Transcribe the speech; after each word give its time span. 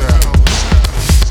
sound. 0.00 1.29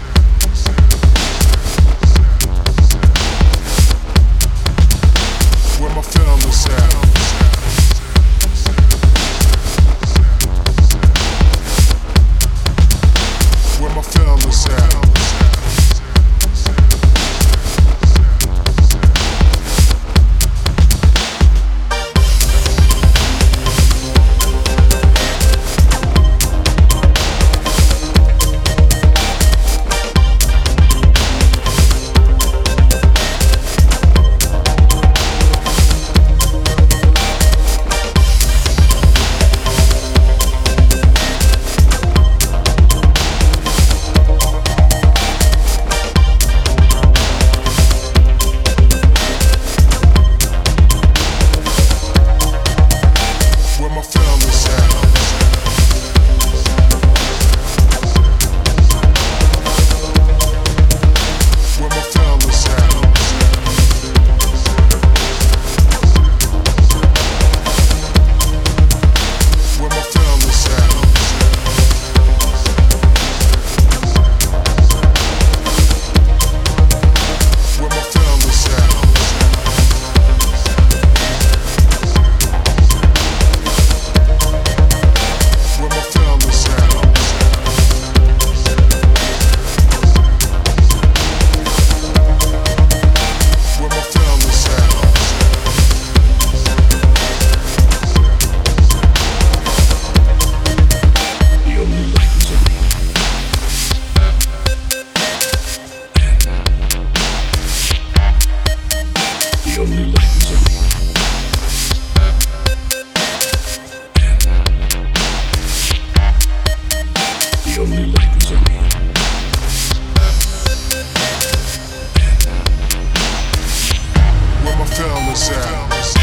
my 124.80 124.86
fellas 124.86 125.50
at? 125.50 126.19